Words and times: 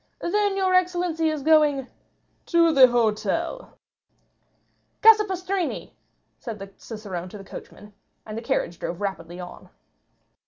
"Then 0.19 0.57
your 0.57 0.73
excellency 0.73 1.29
is 1.29 1.43
going——" 1.43 1.85
"To 2.47 2.71
the 2.73 2.87
hotel." 2.87 3.77
"Casa 5.03 5.25
Pastrini!" 5.25 5.93
said 6.39 6.57
the 6.57 6.71
cicerone 6.75 7.29
to 7.29 7.37
the 7.37 7.43
coachman, 7.43 7.93
and 8.25 8.35
the 8.35 8.41
carriage 8.41 8.79
drove 8.79 8.99
rapidly 8.99 9.39
on. 9.39 9.69